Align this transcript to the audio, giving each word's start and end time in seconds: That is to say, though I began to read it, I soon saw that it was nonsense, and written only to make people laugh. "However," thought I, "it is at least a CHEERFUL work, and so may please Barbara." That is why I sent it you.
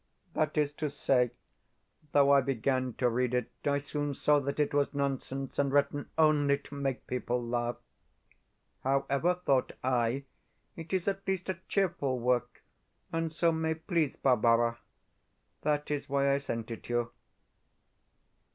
That 0.33 0.57
is 0.57 0.71
to 0.81 0.89
say, 0.89 1.29
though 2.11 2.31
I 2.31 2.41
began 2.41 2.93
to 2.95 3.07
read 3.07 3.35
it, 3.35 3.51
I 3.63 3.77
soon 3.77 4.15
saw 4.15 4.39
that 4.39 4.59
it 4.59 4.73
was 4.73 4.95
nonsense, 4.95 5.59
and 5.59 5.71
written 5.71 6.09
only 6.17 6.57
to 6.57 6.73
make 6.73 7.05
people 7.05 7.39
laugh. 7.39 7.75
"However," 8.83 9.35
thought 9.45 9.73
I, 9.83 10.23
"it 10.75 10.91
is 10.91 11.07
at 11.07 11.27
least 11.27 11.49
a 11.49 11.59
CHEERFUL 11.67 12.17
work, 12.17 12.63
and 13.13 13.31
so 13.31 13.51
may 13.51 13.75
please 13.75 14.15
Barbara." 14.15 14.79
That 15.61 15.91
is 15.91 16.09
why 16.09 16.33
I 16.33 16.39
sent 16.39 16.71
it 16.71 16.89
you. 16.89 17.11